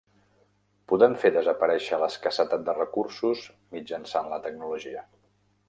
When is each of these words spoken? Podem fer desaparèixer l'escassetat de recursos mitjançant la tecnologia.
Podem 0.91 1.13
fer 1.23 1.31
desaparèixer 1.35 1.99
l'escassetat 2.03 2.65
de 2.71 2.75
recursos 2.79 3.45
mitjançant 3.77 4.33
la 4.35 4.41
tecnologia. 4.49 5.09